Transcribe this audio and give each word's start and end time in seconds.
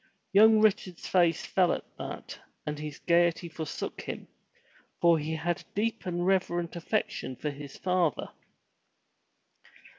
Young 0.33 0.61
Richard's 0.61 1.07
face 1.07 1.45
fell 1.45 1.71
at 1.71 1.85
that 1.99 2.39
and 2.65 2.79
his 2.79 2.97
gaiety 2.97 3.47
forsook 3.47 4.01
him, 4.01 4.27
for 4.99 5.19
he 5.19 5.35
had 5.35 5.59
a 5.61 5.73
deep 5.75 6.07
and 6.07 6.25
reverent 6.25 6.75
affection 6.75 7.35
for 7.35 7.51
his 7.51 7.77
father. 7.77 8.29